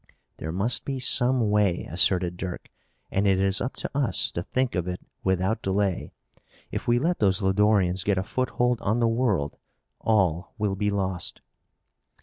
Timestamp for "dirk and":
2.35-3.27